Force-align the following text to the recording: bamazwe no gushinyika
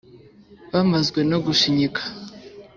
bamazwe 0.71 1.19
no 1.31 1.37
gushinyika 1.45 2.01